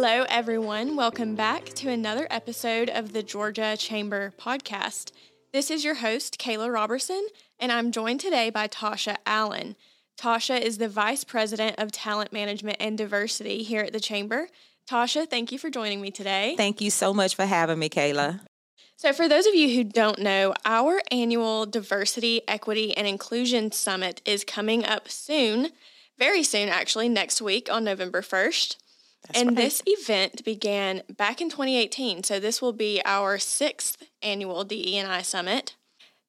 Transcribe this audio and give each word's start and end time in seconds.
Hello, 0.00 0.24
everyone. 0.28 0.94
Welcome 0.94 1.34
back 1.34 1.64
to 1.70 1.90
another 1.90 2.28
episode 2.30 2.88
of 2.88 3.12
the 3.12 3.24
Georgia 3.24 3.76
Chamber 3.76 4.32
podcast. 4.38 5.10
This 5.52 5.72
is 5.72 5.84
your 5.84 5.96
host, 5.96 6.38
Kayla 6.38 6.72
Roberson, 6.72 7.26
and 7.58 7.72
I'm 7.72 7.90
joined 7.90 8.20
today 8.20 8.48
by 8.48 8.68
Tasha 8.68 9.16
Allen. 9.26 9.74
Tasha 10.16 10.60
is 10.60 10.78
the 10.78 10.88
Vice 10.88 11.24
President 11.24 11.80
of 11.80 11.90
Talent 11.90 12.32
Management 12.32 12.76
and 12.78 12.96
Diversity 12.96 13.64
here 13.64 13.80
at 13.80 13.92
the 13.92 13.98
Chamber. 13.98 14.46
Tasha, 14.88 15.28
thank 15.28 15.50
you 15.50 15.58
for 15.58 15.68
joining 15.68 16.00
me 16.00 16.12
today. 16.12 16.54
Thank 16.56 16.80
you 16.80 16.92
so 16.92 17.12
much 17.12 17.34
for 17.34 17.46
having 17.46 17.80
me, 17.80 17.88
Kayla. 17.88 18.38
So, 18.94 19.12
for 19.12 19.28
those 19.28 19.46
of 19.46 19.56
you 19.56 19.74
who 19.74 19.82
don't 19.82 20.20
know, 20.20 20.54
our 20.64 21.02
annual 21.10 21.66
Diversity, 21.66 22.42
Equity, 22.46 22.96
and 22.96 23.08
Inclusion 23.08 23.72
Summit 23.72 24.22
is 24.24 24.44
coming 24.44 24.84
up 24.86 25.08
soon, 25.08 25.70
very 26.16 26.44
soon, 26.44 26.68
actually, 26.68 27.08
next 27.08 27.42
week 27.42 27.68
on 27.68 27.82
November 27.82 28.22
1st. 28.22 28.76
And 29.34 29.50
right. 29.50 29.56
this 29.56 29.82
event 29.86 30.44
began 30.44 31.02
back 31.14 31.40
in 31.40 31.50
2018. 31.50 32.24
So 32.24 32.40
this 32.40 32.62
will 32.62 32.72
be 32.72 33.02
our 33.04 33.38
sixth 33.38 34.02
annual 34.22 34.64
DEI 34.64 35.22
Summit. 35.22 35.76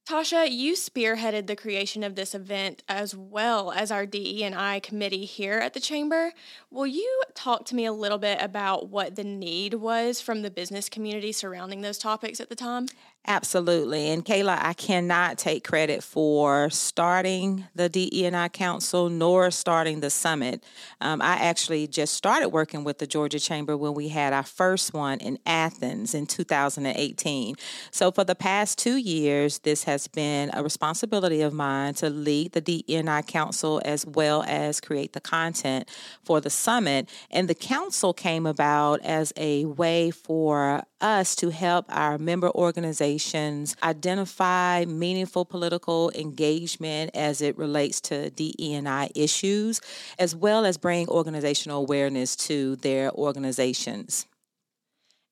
Tasha, 0.10 0.50
you 0.50 0.74
spearheaded 0.74 1.46
the 1.46 1.56
creation 1.56 2.04
of 2.04 2.16
this 2.16 2.34
event 2.34 2.82
as 2.90 3.16
well 3.16 3.72
as 3.72 3.92
our 3.92 4.08
DE&I 4.08 4.80
committee 4.80 5.26
here 5.26 5.60
at 5.60 5.76
the 5.76 5.80
Chamber. 5.80 6.34
Will 6.72 6.88
you 6.88 7.22
talk 7.36 7.66
to 7.66 7.76
me 7.76 7.86
a 7.86 7.94
little 7.94 8.18
bit 8.18 8.42
about 8.42 8.90
what 8.90 9.16
the 9.16 9.24
need 9.24 9.76
was 9.76 10.20
from 10.20 10.42
the 10.42 10.50
business 10.50 10.90
community 10.90 11.32
surrounding 11.32 11.82
those 11.82 12.00
topics 12.00 12.40
at 12.40 12.50
the 12.50 12.56
time? 12.56 12.88
Absolutely. 13.28 14.10
And 14.10 14.26
Kayla, 14.26 14.58
I 14.60 14.74
cannot 14.74 15.38
take 15.38 15.64
credit 15.64 16.04
for 16.04 16.70
starting 16.72 17.66
the 17.76 17.88
DE&I 17.88 18.48
Council 18.50 19.10
nor 19.10 19.52
starting 19.52 20.00
the 20.00 20.10
summit. 20.10 20.64
Um, 21.02 21.22
I 21.22 21.36
actually 21.36 21.86
just 21.88 22.16
started 22.16 22.50
working 22.50 22.84
with 22.84 22.98
the 22.98 23.06
Georgia 23.06 23.40
Chamber 23.40 23.78
when 23.78 23.94
we 23.94 24.08
had 24.08 24.34
our 24.34 24.44
first 24.44 24.94
one 24.94 25.20
in 25.20 25.38
Athens 25.46 26.16
in 26.16 26.26
2018. 26.26 27.56
So 27.92 28.10
for 28.10 28.24
the 28.24 28.36
past 28.36 28.80
two 28.80 28.98
years, 28.98 29.60
this 29.60 29.84
has 29.84 30.08
been 30.08 30.50
a 30.54 30.64
responsibility 30.64 31.42
of 31.42 31.54
mine 31.54 31.94
to 31.96 32.10
lead 32.10 32.54
the 32.54 32.62
DE&I 32.62 33.22
Council 33.24 33.82
as 33.86 34.06
well 34.08 34.44
as 34.48 34.80
create 34.82 35.14
the 35.14 35.22
content 35.22 35.88
for 36.24 36.42
the 36.42 36.50
summit. 36.50 37.10
And 37.30 37.48
the 37.48 37.56
council 37.56 38.14
came 38.14 38.48
about 38.48 39.02
as 39.02 39.34
a 39.38 39.66
way 39.66 40.10
for 40.10 40.84
us 41.02 41.36
to 41.38 41.50
help 41.50 41.86
our 41.90 42.18
member 42.18 42.50
organizations 42.50 43.76
identify 43.84 44.86
meaningful 44.86 45.46
political 45.46 46.12
engagement 46.16 47.12
as 47.14 47.42
it 47.42 47.58
relates 47.58 48.02
to 48.02 48.30
DE&I 48.30 49.10
issues, 49.16 49.82
as 50.18 50.36
well 50.36 50.66
as 50.66 50.78
bring 50.78 51.08
organizational 51.10 51.82
awareness 51.82 52.36
to 52.36 52.76
their 52.78 53.12
organizations. 53.12 54.26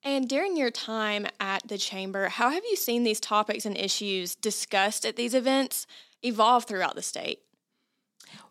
And 0.03 0.29
during 0.29 0.55
your 0.55 0.71
time 0.71 1.27
at 1.39 1.67
the 1.67 1.77
Chamber, 1.77 2.29
how 2.29 2.49
have 2.49 2.63
you 2.63 2.75
seen 2.75 3.03
these 3.03 3.19
topics 3.19 3.65
and 3.65 3.77
issues 3.77 4.35
discussed 4.35 5.05
at 5.05 5.15
these 5.15 5.33
events 5.33 5.85
evolve 6.23 6.65
throughout 6.65 6.95
the 6.95 7.01
state? 7.01 7.39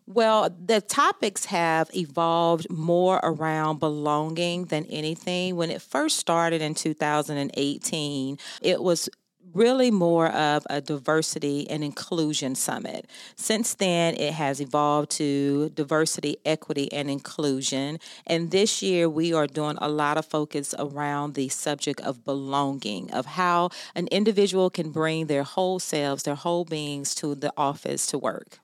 Well, 0.09 0.49
the 0.49 0.79
topics 0.79 1.45
have 1.45 1.89
evolved 1.93 2.69
more 2.69 3.19
around 3.21 3.81
belonging 3.81 4.65
than 4.65 4.85
anything. 4.85 5.57
When 5.57 5.69
it 5.69 5.81
first 5.81 6.17
started 6.17 6.61
in 6.61 6.75
2018, 6.75 8.37
it 8.61 8.81
was 8.81 9.09
really 9.53 9.91
more 9.91 10.27
of 10.29 10.65
a 10.69 10.79
diversity 10.79 11.69
and 11.69 11.83
inclusion 11.83 12.55
summit. 12.55 13.09
Since 13.35 13.75
then, 13.75 14.15
it 14.15 14.31
has 14.31 14.61
evolved 14.61 15.11
to 15.11 15.69
diversity, 15.69 16.37
equity, 16.45 16.89
and 16.93 17.09
inclusion. 17.09 17.99
And 18.25 18.51
this 18.51 18.81
year, 18.81 19.09
we 19.09 19.33
are 19.33 19.45
doing 19.45 19.77
a 19.81 19.89
lot 19.89 20.17
of 20.17 20.25
focus 20.25 20.73
around 20.79 21.33
the 21.33 21.49
subject 21.49 21.99
of 21.99 22.23
belonging, 22.23 23.11
of 23.11 23.25
how 23.25 23.71
an 23.93 24.07
individual 24.07 24.69
can 24.69 24.91
bring 24.91 25.25
their 25.25 25.43
whole 25.43 25.79
selves, 25.79 26.23
their 26.23 26.35
whole 26.35 26.63
beings 26.63 27.13
to 27.15 27.35
the 27.35 27.51
office 27.57 28.07
to 28.07 28.17
work. 28.17 28.59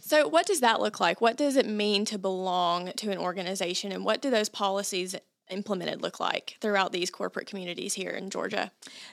So, 0.00 0.28
what 0.28 0.46
does 0.46 0.60
that 0.60 0.80
look 0.80 1.00
like? 1.00 1.20
What 1.20 1.36
does 1.36 1.56
it 1.56 1.66
mean 1.66 2.04
to 2.06 2.18
belong 2.18 2.92
to 2.96 3.10
an 3.10 3.18
organization, 3.18 3.92
and 3.92 4.04
what 4.04 4.20
do 4.20 4.30
those 4.30 4.48
policies 4.48 5.14
implemented 5.50 6.02
look 6.02 6.20
like 6.20 6.56
throughout 6.60 6.92
these 6.92 7.10
corporate 7.10 7.46
communities 7.46 7.94
here 7.94 8.10
in 8.10 8.30
Georgia? 8.30 8.70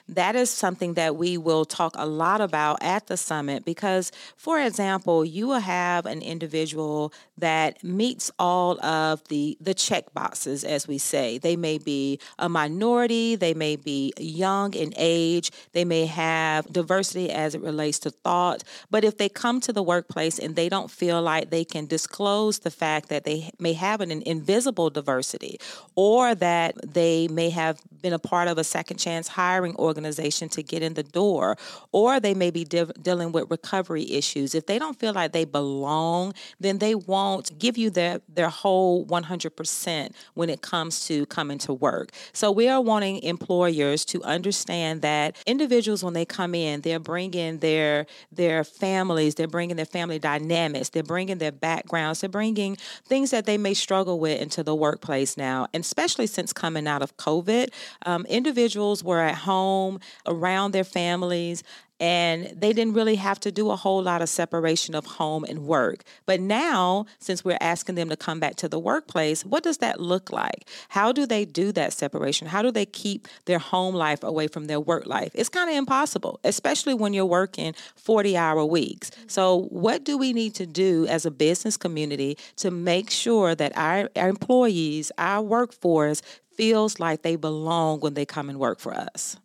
That 0.08 0.36
is 0.36 0.50
something 0.50 0.94
that 0.94 1.16
we 1.16 1.36
will 1.36 1.64
talk 1.64 1.94
a 1.96 2.06
lot 2.06 2.40
about 2.40 2.78
at 2.82 3.06
the 3.06 3.16
summit 3.16 3.64
because, 3.64 4.12
for 4.36 4.60
example, 4.60 5.24
you 5.24 5.46
will 5.46 5.60
have 5.60 6.06
an 6.06 6.22
individual 6.22 7.12
that 7.38 7.82
meets 7.82 8.30
all 8.38 8.82
of 8.84 9.26
the 9.28 9.56
the 9.60 9.74
check 9.74 10.12
boxes, 10.14 10.64
as 10.64 10.86
we 10.86 10.98
say. 10.98 11.38
They 11.38 11.56
may 11.56 11.78
be 11.78 12.18
a 12.38 12.48
minority, 12.48 13.36
they 13.36 13.54
may 13.54 13.76
be 13.76 14.12
young 14.18 14.74
in 14.74 14.92
age, 14.96 15.50
they 15.72 15.84
may 15.84 16.06
have 16.06 16.72
diversity 16.72 17.30
as 17.30 17.54
it 17.54 17.60
relates 17.60 17.98
to 18.00 18.10
thought, 18.10 18.62
but 18.90 19.04
if 19.04 19.18
they 19.18 19.28
come 19.28 19.60
to 19.60 19.72
the 19.72 19.82
workplace 19.82 20.38
and 20.38 20.56
they 20.56 20.68
don't 20.68 20.90
feel 20.90 21.20
like 21.22 21.50
they 21.50 21.64
can 21.64 21.86
disclose 21.86 22.60
the 22.60 22.70
fact 22.70 23.08
that 23.08 23.24
they 23.24 23.50
may 23.58 23.72
have 23.72 24.00
an 24.00 24.10
invisible 24.10 24.90
diversity 24.90 25.58
or 25.94 26.23
or 26.24 26.34
that 26.34 26.74
they 26.94 27.28
may 27.28 27.50
have 27.50 27.80
been 28.02 28.12
a 28.12 28.18
part 28.18 28.48
of 28.48 28.58
a 28.58 28.64
second 28.64 28.98
chance 28.98 29.28
hiring 29.28 29.74
organization 29.76 30.48
to 30.50 30.62
get 30.62 30.82
in 30.82 30.94
the 30.94 31.02
door, 31.02 31.56
or 31.90 32.20
they 32.20 32.34
may 32.34 32.50
be 32.50 32.64
de- 32.64 32.92
dealing 33.00 33.32
with 33.32 33.50
recovery 33.50 34.10
issues. 34.12 34.54
If 34.54 34.66
they 34.66 34.78
don't 34.78 34.98
feel 34.98 35.14
like 35.14 35.32
they 35.32 35.44
belong, 35.44 36.34
then 36.60 36.78
they 36.78 36.94
won't 36.94 37.58
give 37.58 37.78
you 37.78 37.90
their, 37.90 38.20
their 38.28 38.50
whole 38.50 39.06
100% 39.06 40.12
when 40.34 40.50
it 40.50 40.60
comes 40.60 41.06
to 41.06 41.24
coming 41.26 41.58
to 41.58 41.72
work. 41.72 42.10
So 42.32 42.50
we 42.50 42.68
are 42.68 42.80
wanting 42.80 43.22
employers 43.22 44.04
to 44.06 44.22
understand 44.22 45.02
that 45.02 45.36
individuals, 45.46 46.04
when 46.04 46.12
they 46.12 46.26
come 46.26 46.54
in, 46.54 46.82
they're 46.82 46.98
bringing 46.98 47.58
their, 47.58 48.06
their 48.30 48.64
families, 48.64 49.34
they're 49.34 49.48
bringing 49.48 49.76
their 49.76 49.86
family 49.86 50.18
dynamics, 50.18 50.90
they're 50.90 51.02
bringing 51.02 51.38
their 51.38 51.52
backgrounds, 51.52 52.20
they're 52.20 52.28
bringing 52.28 52.76
things 53.06 53.30
that 53.30 53.46
they 53.46 53.56
may 53.56 53.72
struggle 53.72 54.20
with 54.20 54.40
into 54.40 54.62
the 54.62 54.74
workplace 54.74 55.36
now, 55.36 55.66
and 55.72 55.82
especially 55.82 56.13
especially 56.14 56.26
since 56.28 56.52
coming 56.52 56.86
out 56.86 57.02
of 57.02 57.16
COVID. 57.16 57.70
Um, 58.06 58.24
individuals 58.26 59.02
were 59.02 59.20
at 59.20 59.34
home 59.34 59.98
around 60.26 60.72
their 60.72 60.84
families 60.84 61.64
and 62.04 62.52
they 62.60 62.74
didn't 62.74 62.92
really 62.92 63.14
have 63.14 63.40
to 63.40 63.50
do 63.50 63.70
a 63.70 63.76
whole 63.76 64.02
lot 64.02 64.20
of 64.20 64.28
separation 64.28 64.94
of 64.94 65.06
home 65.06 65.42
and 65.42 65.60
work. 65.60 66.04
But 66.26 66.38
now, 66.38 67.06
since 67.18 67.42
we're 67.42 67.56
asking 67.62 67.94
them 67.94 68.10
to 68.10 68.16
come 68.16 68.38
back 68.38 68.56
to 68.56 68.68
the 68.68 68.78
workplace, 68.78 69.42
what 69.42 69.62
does 69.62 69.78
that 69.78 70.00
look 70.00 70.30
like? 70.30 70.68
How 70.90 71.12
do 71.12 71.24
they 71.24 71.46
do 71.46 71.72
that 71.72 71.94
separation? 71.94 72.46
How 72.46 72.60
do 72.60 72.70
they 72.70 72.84
keep 72.84 73.26
their 73.46 73.58
home 73.58 73.94
life 73.94 74.22
away 74.22 74.48
from 74.48 74.66
their 74.66 74.78
work 74.78 75.06
life? 75.06 75.30
It's 75.34 75.48
kind 75.48 75.70
of 75.70 75.76
impossible, 75.76 76.40
especially 76.44 76.92
when 76.92 77.14
you're 77.14 77.24
working 77.24 77.72
40 77.96 78.36
hour 78.36 78.66
weeks. 78.66 79.08
Mm-hmm. 79.08 79.28
So, 79.28 79.62
what 79.70 80.04
do 80.04 80.18
we 80.18 80.34
need 80.34 80.54
to 80.56 80.66
do 80.66 81.06
as 81.06 81.24
a 81.24 81.30
business 81.30 81.78
community 81.78 82.36
to 82.56 82.70
make 82.70 83.08
sure 83.08 83.54
that 83.54 83.74
our, 83.78 84.10
our 84.14 84.28
employees, 84.28 85.10
our 85.16 85.40
workforce, 85.40 86.20
feels 86.54 87.00
like 87.00 87.22
they 87.22 87.36
belong 87.36 88.00
when 88.00 88.12
they 88.12 88.26
come 88.26 88.50
and 88.50 88.58
work 88.58 88.78
for 88.78 88.92
us? 88.92 89.38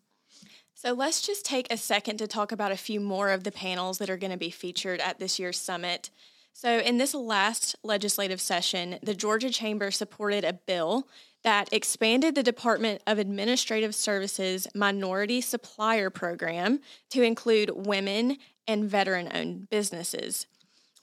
So 0.81 0.93
let's 0.93 1.19
just 1.19 1.43
take 1.43 1.67
a 1.69 1.75
second 1.75 2.19
to 2.19 2.27
talk 2.27 2.53
about 2.53 2.71
a 2.71 2.77
few 2.77 3.01
more 3.01 3.31
of 3.31 3.43
the 3.43 3.51
panels 3.51 3.97
that 3.97 4.09
are 4.09 4.15
going 4.15 4.31
to 4.31 4.37
be 4.37 4.49
featured 4.49 5.01
at 5.01 5.19
this 5.19 5.37
year's 5.37 5.59
summit. 5.59 6.09
So, 6.53 6.77
in 6.79 6.97
this 6.97 7.13
last 7.13 7.75
legislative 7.83 8.39
session, 8.39 8.97
the 9.03 9.13
Georgia 9.13 9.49
Chamber 9.49 9.91
supported 9.91 10.45
a 10.45 10.53
bill 10.53 11.05
that 11.43 11.67
expanded 11.73 12.33
the 12.33 12.43
Department 12.43 13.01
of 13.05 13.19
Administrative 13.19 13.93
Services 13.93 14.69
Minority 14.73 15.41
Supplier 15.41 16.09
Program 16.09 16.79
to 17.09 17.23
include 17.23 17.85
women 17.85 18.37
and 18.65 18.89
veteran 18.89 19.29
owned 19.33 19.69
businesses. 19.69 20.47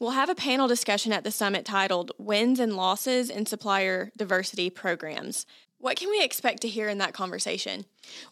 We'll 0.01 0.13
have 0.13 0.31
a 0.31 0.35
panel 0.35 0.69
discussion 0.69 1.13
at 1.13 1.23
the 1.23 1.31
summit 1.31 1.67
titled 1.67 2.13
Wins 2.17 2.61
and 2.61 2.77
Losses 2.77 3.29
in 3.29 3.45
Supplier 3.45 4.11
Diversity 4.17 4.71
Programs. 4.71 5.45
What 5.77 5.99
can 5.99 6.09
we 6.09 6.25
expect 6.25 6.63
to 6.63 6.69
hear 6.69 6.89
in 6.89 6.97
that 6.99 7.13
conversation? 7.13 7.85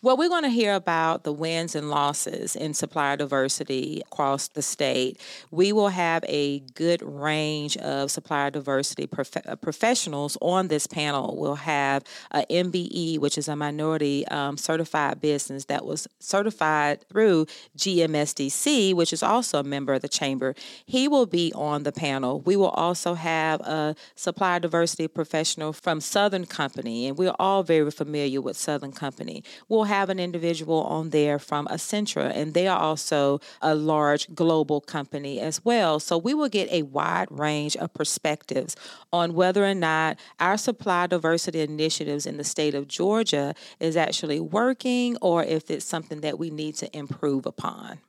Well, 0.03 0.17
we're 0.17 0.29
going 0.29 0.43
to 0.43 0.49
hear 0.49 0.75
about 0.75 1.25
the 1.25 1.33
wins 1.33 1.75
and 1.75 1.91
losses 1.91 2.57
in 2.57 2.75
supplier 2.75 3.17
diversity 3.17 4.03
across 4.13 4.49
the 4.49 4.63
state. 4.63 5.21
We 5.51 5.73
will 5.73 5.89
have 5.89 6.25
a 6.29 6.61
good 6.75 7.03
range 7.03 7.77
of 7.79 8.11
supplier 8.11 8.51
diversity 8.51 9.07
prof- 9.07 9.47
uh, 9.47 9.57
professionals 9.57 10.37
on 10.41 10.69
this 10.69 10.87
panel. 10.87 11.37
We'll 11.39 11.55
have 11.57 12.05
a 12.31 12.45
MBE, 12.51 13.19
which 13.19 13.39
is 13.39 13.49
a 13.49 13.57
minority 13.57 14.27
um, 14.29 14.57
certified 14.57 15.21
business 15.21 15.65
that 15.67 15.85
was 15.85 16.07
certified 16.19 17.09
through 17.09 17.47
GMSDC, 17.77 18.95
which 18.95 19.13
is 19.13 19.23
also 19.23 19.61
a 19.61 19.65
member 19.65 19.95
of 19.95 20.03
the 20.03 20.09
chamber. 20.09 20.55
He 20.85 21.09
will 21.09 21.27
be 21.27 21.53
on 21.55 21.83
the 21.83 21.93
panel. 21.93 22.41
We 22.41 22.57
will 22.57 22.71
also 22.71 23.15
have 23.15 23.61
a 23.61 23.97
supplier 24.15 24.61
diversity 24.61 25.09
professional 25.09 25.73
from 25.73 26.01
Southern 26.01 26.47
Company, 26.47 27.07
and 27.07 27.19
we're 27.19 27.35
all 27.39 27.63
very 27.63 27.91
familiar 27.91 28.41
with 28.41 28.57
Southern 28.57 28.93
Company. 28.93 29.43
We'll 29.69 29.85
have 29.85 30.11
an 30.11 30.19
individual 30.19 30.83
on 30.83 31.11
there 31.11 31.39
from 31.39 31.67
Accenture, 31.67 32.31
and 32.35 32.55
they 32.55 32.67
are 32.67 32.79
also 32.79 33.41
a 33.61 33.75
large 33.75 34.35
global 34.35 34.81
company 34.81 35.41
as 35.41 35.65
well. 35.65 36.01
So 36.01 36.19
we 36.19 36.35
will 36.35 36.49
get 36.49 36.71
a 36.71 36.83
wide 36.83 37.29
range 37.31 37.77
of 37.77 37.93
perspectives 37.95 38.77
on 39.13 39.35
whether 39.35 39.65
or 39.65 39.75
not 39.75 40.19
our 40.41 40.57
supply 40.57 41.07
diversity 41.07 41.61
initiatives 41.61 42.27
in 42.27 42.37
the 42.37 42.45
state 42.45 42.75
of 42.75 42.89
Georgia 42.89 43.55
is 43.81 43.97
actually 43.97 44.41
working 44.41 45.17
or 45.21 45.45
if 45.45 45.71
it's 45.71 45.85
something 45.85 46.21
that 46.21 46.39
we 46.39 46.51
need 46.51 46.75
to 46.77 46.97
improve 46.97 47.47
upon. 47.47 48.01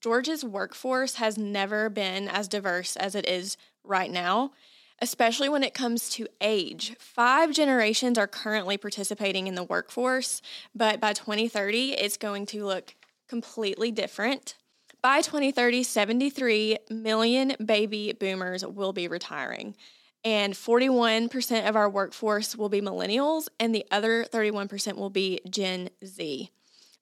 Georgia's 0.00 0.44
workforce 0.44 1.16
has 1.16 1.36
never 1.36 1.90
been 1.90 2.26
as 2.26 2.48
diverse 2.48 2.96
as 2.96 3.14
it 3.14 3.28
is 3.28 3.58
right 3.84 4.10
now, 4.10 4.52
especially 5.00 5.48
when 5.48 5.62
it 5.62 5.74
comes 5.74 6.10
to 6.10 6.26
age. 6.40 6.94
Five 6.98 7.52
generations 7.52 8.18
are 8.18 8.26
currently 8.26 8.76
participating 8.76 9.46
in 9.46 9.54
the 9.54 9.64
workforce, 9.64 10.42
but 10.74 11.00
by 11.00 11.12
2030, 11.12 11.92
it's 11.92 12.16
going 12.16 12.46
to 12.46 12.64
look 12.64 12.94
completely 13.28 13.90
different. 13.90 14.56
By 15.02 15.22
2030, 15.22 15.82
73 15.82 16.78
million 16.90 17.54
baby 17.64 18.12
boomers 18.12 18.66
will 18.66 18.92
be 18.92 19.08
retiring. 19.08 19.74
And 20.22 20.52
41% 20.52 21.66
of 21.66 21.76
our 21.76 21.88
workforce 21.88 22.54
will 22.54 22.68
be 22.68 22.82
millennials, 22.82 23.48
and 23.58 23.74
the 23.74 23.86
other 23.90 24.24
31% 24.24 24.96
will 24.96 25.08
be 25.08 25.40
Gen 25.48 25.88
Z. 26.04 26.50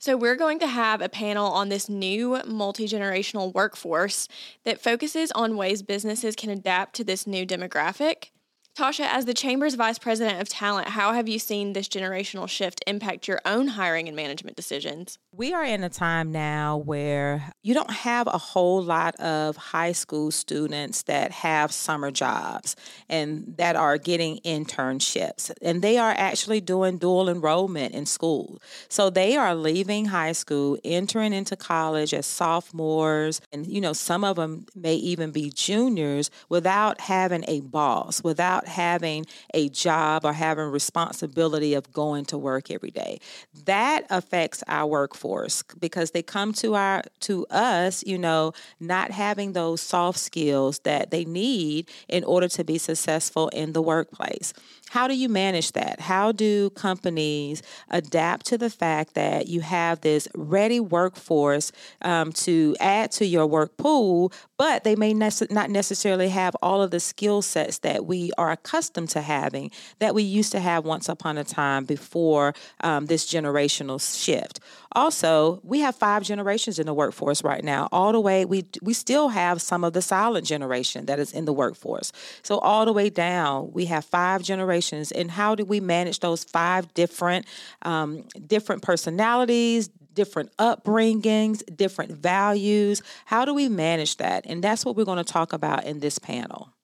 So, 0.00 0.17
we're 0.17 0.37
going 0.37 0.61
to 0.61 0.69
have 0.69 1.03
a 1.03 1.09
panel 1.09 1.47
on 1.47 1.71
this 1.71 1.89
new 1.89 2.41
multi 2.47 2.87
generational 2.87 3.53
workforce 3.53 4.29
that 4.65 4.81
focuses 4.81 5.33
on 5.33 5.56
ways 5.56 5.83
businesses 5.83 6.37
can 6.37 6.50
adapt 6.50 6.95
to 6.97 7.05
this 7.05 7.27
new 7.27 7.45
demographic. 7.45 8.31
Tasha, 8.79 9.09
as 9.11 9.25
the 9.25 9.35
Chamber's 9.35 9.75
Vice 9.75 9.99
President 9.99 10.41
of 10.41 10.49
Talent, 10.49 10.91
how 10.91 11.13
have 11.13 11.29
you 11.29 11.41
seen 11.41 11.73
this 11.73 11.89
generational 11.89 12.49
shift 12.49 12.81
impact 12.87 13.27
your 13.27 13.41
own 13.45 13.67
hiring 13.67 14.07
and 14.07 14.17
management 14.17 14.57
decisions? 14.57 15.19
We 15.35 15.53
are 15.53 15.65
in 15.65 15.83
a 15.83 15.89
time 15.89 16.31
now 16.31 16.77
where 16.77 17.53
you 17.65 17.75
don't 17.75 17.91
have 17.91 18.29
a 18.29 18.39
whole 18.39 18.81
lot 18.81 19.17
of 19.17 19.57
high 19.57 19.91
school 19.91 20.31
students 20.31 21.03
that 21.03 21.33
have 21.33 21.73
summer 21.73 22.13
jobs 22.13 22.77
and 23.09 23.53
that 23.59 23.75
are 23.75 23.99
getting 23.99 24.39
internships. 24.45 25.51
And 25.61 25.83
they 25.83 25.99
are 25.99 26.15
actually 26.17 26.61
doing 26.61 26.99
dual 26.99 27.29
enrollment 27.29 27.95
in 27.95 28.07
school. 28.07 28.63
So 28.89 29.11
they 29.11 29.37
are 29.37 29.57
leaving 29.57 30.05
high 30.05 30.33
school, 30.33 30.79
entering 30.85 31.33
into 31.33 31.57
college 31.57 32.15
as 32.15 32.27
sophomores. 32.27 33.41
And, 33.53 33.67
you 33.67 33.81
know, 33.81 33.93
some 33.93 34.23
of 34.23 34.37
them 34.37 34.67
may 34.77 34.95
even 34.95 35.33
be 35.33 35.51
juniors 35.51 36.31
without 36.49 37.01
having 37.01 37.45
a 37.49 37.61
boss, 37.61 38.23
without 38.23 38.68
having 38.69 39.26
a 39.55 39.69
job 39.69 40.25
or 40.25 40.32
having 40.32 40.67
responsibility 40.67 41.75
of 41.75 41.93
going 41.93 42.25
to 42.26 42.38
work 42.38 42.70
every 42.70 42.91
day. 42.91 43.19
That 43.65 44.06
affects 44.11 44.62
our 44.69 44.87
workforce 44.87 45.62
because 45.79 46.12
they 46.12 46.23
come 46.23 46.53
to 46.55 46.75
our 46.75 47.03
to 47.20 47.47
us, 47.50 48.05
you 48.06 48.19
know, 48.19 48.53
not 48.81 49.11
having 49.11 49.53
those 49.53 49.81
soft 49.81 50.19
skills 50.19 50.81
that 50.81 51.11
they 51.11 51.25
need 51.25 51.88
in 52.09 52.25
order 52.25 52.49
to 52.49 52.65
be 52.65 52.79
successful 52.79 53.49
in 53.49 53.73
the 53.73 53.82
workplace. 53.82 54.53
How 54.91 55.06
do 55.06 55.14
you 55.14 55.29
manage 55.29 55.73
that? 55.73 56.00
How 56.00 56.32
do 56.32 56.71
companies 56.71 57.62
adapt 57.91 58.47
to 58.47 58.59
the 58.59 58.71
fact 58.71 59.14
that 59.14 59.47
you 59.47 59.61
have 59.61 60.00
this 60.00 60.29
ready 60.35 60.81
workforce 60.81 61.73
um, 62.03 62.32
to 62.32 62.75
add 62.81 63.11
to 63.12 63.26
your 63.26 63.47
work 63.47 63.76
pool, 63.76 64.32
but 64.59 64.85
they 64.85 64.97
may 64.97 65.15
nece- 65.15 65.51
not 65.51 65.71
necessarily 65.71 66.29
have 66.29 66.55
all 66.61 66.83
of 66.83 66.91
the 66.91 67.01
skill 67.01 67.41
sets 67.41 67.79
that 67.79 68.05
we 68.05 68.33
are 68.37 68.51
accustomed 68.51 69.09
to 69.11 69.23
having 69.23 69.71
that 70.01 70.15
we 70.15 70.23
used 70.23 70.53
to 70.53 70.61
have 70.61 70.85
once 70.85 71.09
upon 71.09 71.39
a 71.39 71.45
time 71.45 71.85
before 71.85 72.53
um, 72.83 73.07
this 73.07 73.33
generational 73.33 73.99
shift? 73.99 74.61
Also, 74.93 75.61
we 75.63 75.81
have 75.81 75.95
five 75.95 76.23
generations 76.25 76.79
in 76.79 76.87
the 76.87 76.95
workforce 76.95 77.45
right 77.45 77.63
now. 77.63 77.89
All 77.93 78.11
the 78.13 78.21
way, 78.21 78.45
we 78.45 78.65
we 78.83 78.95
still 78.95 79.29
have 79.29 79.63
some 79.63 79.85
of 79.85 79.93
the 79.93 80.03
silent 80.03 80.47
generation 80.47 81.07
that 81.07 81.19
is 81.19 81.33
in 81.33 81.45
the 81.45 81.53
workforce. 81.53 82.11
So 82.43 82.59
all 82.59 82.85
the 82.85 82.93
way 82.93 83.11
down, 83.11 83.71
we 83.73 83.85
have 83.85 84.05
five 84.05 84.43
generations. 84.43 85.13
And 85.13 85.31
how 85.31 85.55
do 85.55 85.65
we 85.65 85.79
manage 85.79 86.21
those 86.21 86.43
five 86.43 86.93
different 86.95 87.47
um, 87.83 88.25
different 88.47 88.83
personalities, 88.83 89.89
different 90.19 90.50
upbringings, 90.56 91.62
different 91.76 92.11
values? 92.11 93.03
How 93.26 93.44
do 93.44 93.55
we 93.55 93.69
manage 93.69 94.17
that? 94.17 94.44
And 94.47 94.65
that's 94.65 94.85
what 94.85 94.97
we're 94.97 95.05
going 95.05 95.25
to 95.25 95.32
talk 95.32 95.53
about 95.53 95.85
in 95.85 96.00
this 96.00 96.19
panel. 96.19 96.75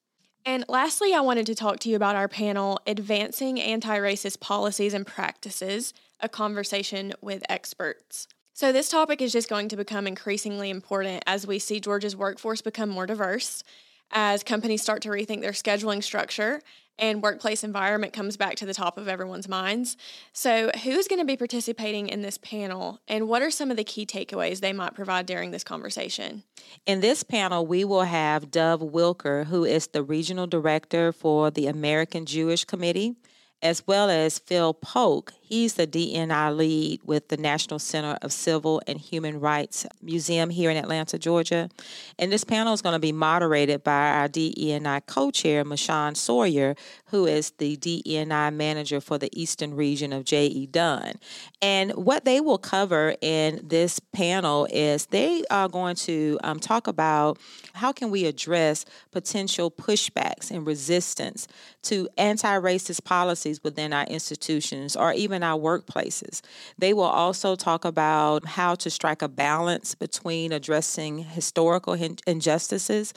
And 0.47 0.65
lastly, 0.69 1.13
I 1.13 1.21
wanted 1.21 1.47
to 1.47 1.55
talk 1.57 1.81
to 1.81 1.89
you 1.89 1.97
about 1.97 2.15
our 2.15 2.29
panel, 2.29 2.79
Advancing 2.87 3.61
Anti 3.61 3.99
Racist 3.99 4.39
Policies 4.39 4.95
and 4.95 5.05
Practices 5.05 5.93
a 6.21 6.29
conversation 6.29 7.13
with 7.21 7.43
experts. 7.49 8.29
So, 8.55 8.71
this 8.71 8.89
topic 8.89 9.21
is 9.21 9.33
just 9.33 9.49
going 9.49 9.69
to 9.69 9.77
become 9.77 10.07
increasingly 10.07 10.71
important 10.71 11.25
as 11.27 11.45
we 11.45 11.59
see 11.59 11.81
Georgia's 11.81 12.15
workforce 12.15 12.63
become 12.63 12.89
more 12.89 13.05
diverse, 13.05 13.65
as 14.13 14.45
companies 14.45 14.81
start 14.81 15.03
to 15.03 15.09
rethink 15.09 15.41
their 15.41 15.51
scheduling 15.51 16.03
structure 16.03 16.61
and 16.99 17.23
workplace 17.23 17.65
environment 17.65 18.13
comes 18.13 18.37
back 18.37 18.57
to 18.57 18.67
the 18.67 18.75
top 18.75 18.99
of 18.99 19.09
everyone's 19.09 19.49
minds. 19.49 19.97
So, 20.33 20.71
who's 20.83 21.09
going 21.09 21.21
to 21.21 21.25
be 21.25 21.37
participating 21.37 22.09
in 22.09 22.23
this 22.23 22.39
panel, 22.39 23.01
and 23.09 23.29
what 23.29 23.43
are 23.43 23.51
some 23.51 23.71
of 23.71 23.77
the 23.77 23.85
key 23.85 24.07
takeaways 24.07 24.61
they 24.61 24.73
might 24.73 24.95
provide 24.95 25.27
during 25.27 25.51
this 25.51 25.65
conversation? 25.65 26.45
In 26.87 27.01
this 27.01 27.23
panel, 27.23 27.67
we 27.67 27.85
will 27.85 28.05
have 28.05 28.51
Dov 28.51 28.81
Wilker, 28.81 29.47
who 29.47 29.65
is 29.65 29.89
the 29.89 30.03
regional 30.03 30.47
director 30.47 31.13
for 31.13 31.51
the 31.51 31.67
American 31.67 32.27
Jewish 32.27 32.65
Committee 32.65 33.17
as 33.65 33.87
well 33.87 34.11
as 34.11 34.39
Phil 34.39 34.75
Polk. 34.75 35.33
He's 35.47 35.75
the 35.75 35.87
DNI 35.87 36.57
lead 36.57 37.01
with 37.05 37.29
the 37.29 37.37
National 37.37 37.79
Center 37.79 38.17
of 38.23 38.33
Civil 38.33 38.81
and 38.87 38.99
Human 38.99 39.41
Rights 39.41 39.87
Museum 40.01 40.49
here 40.49 40.71
in 40.71 40.79
Atlanta, 40.79 41.19
Georgia. 41.19 41.69
And 42.19 42.33
this 42.33 42.45
panel 42.45 42.73
is 42.73 42.81
going 42.81 42.95
to 42.95 42.99
be 42.99 43.13
moderated 43.13 43.85
by 43.85 44.11
our 44.13 44.27
DEI 44.29 45.03
co 45.07 45.31
chair, 45.31 45.63
Mashawn 45.63 46.17
Sawyer, 46.17 46.75
who 47.07 47.27
is 47.27 47.51
the 47.59 47.77
DEI 47.77 48.25
manager 48.25 49.03
for 49.03 49.19
the 49.19 49.29
Eastern 49.39 49.75
region 49.75 50.15
of 50.15 50.25
J.E. 50.25 50.67
Dunn. 50.67 51.17
And 51.61 51.93
what 51.93 52.25
they 52.25 52.41
will 52.41 52.59
cover 52.59 53.15
in 53.21 53.61
this 53.63 54.01
panel 54.01 54.67
is 54.71 55.07
they 55.07 55.45
are 55.51 55.69
going 55.69 55.97
to 55.97 56.39
um, 56.43 56.59
talk 56.59 56.87
about 56.87 57.39
how 57.75 57.93
can 57.93 58.11
we 58.11 58.25
address 58.25 58.87
potential 59.13 59.71
pushbacks 59.71 60.51
and 60.51 60.67
resistance 60.67 61.47
to 61.83 62.09
anti-racist 62.17 63.05
policies 63.05 63.63
within 63.63 63.93
our 63.93 64.05
institutions 64.05 64.97
or 64.97 65.13
even 65.13 65.34
our 65.43 65.59
workplaces. 65.59 66.41
They 66.79 66.95
will 66.95 67.03
also 67.03 67.57
talk 67.57 67.85
about 67.85 68.47
how 68.47 68.75
to 68.77 68.91
strike 68.91 69.23
a 69.23 69.29
balance 69.29 69.95
between 69.95 70.53
addressing 70.53 71.19
historical 71.19 71.95
injustices 72.27 73.13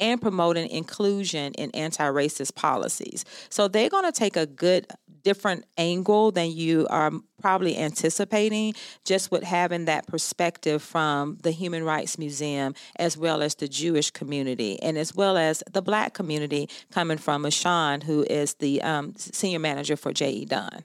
and 0.00 0.20
promoting 0.20 0.68
inclusion 0.70 1.54
in 1.54 1.70
anti 1.72 2.04
racist 2.04 2.54
policies. 2.54 3.24
So 3.48 3.68
they're 3.68 3.90
going 3.90 4.04
to 4.04 4.12
take 4.12 4.36
a 4.36 4.46
good 4.46 4.86
different 5.22 5.64
angle 5.78 6.32
than 6.32 6.50
you 6.50 6.86
are 6.90 7.12
probably 7.40 7.76
anticipating 7.78 8.74
just 9.04 9.30
with 9.30 9.42
having 9.42 9.84
that 9.86 10.06
perspective 10.06 10.82
from 10.82 11.38
the 11.42 11.50
Human 11.50 11.84
Rights 11.84 12.18
Museum 12.18 12.74
as 12.96 13.16
well 13.16 13.42
as 13.42 13.54
the 13.54 13.68
Jewish 13.68 14.10
community 14.10 14.80
and 14.82 14.98
as 14.98 15.14
well 15.14 15.36
as 15.36 15.62
the 15.70 15.82
Black 15.82 16.14
community 16.14 16.68
coming 16.92 17.18
from 17.18 17.44
Mashawn, 17.44 18.02
who 18.02 18.24
is 18.28 18.54
the 18.54 18.82
um, 18.82 19.14
senior 19.16 19.58
manager 19.58 19.96
for 19.96 20.12
J.E. 20.12 20.46
Dunn. 20.46 20.84